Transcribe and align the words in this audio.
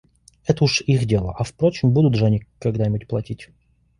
Это 0.47 0.63
уж 0.63 0.81
их 0.81 1.05
дело, 1.05 1.31
а 1.37 1.43
впрочем, 1.43 1.91
будут 1.91 2.15
же 2.15 2.25
они 2.25 2.43
когда-нибудь 2.57 3.07
платить. 3.07 3.49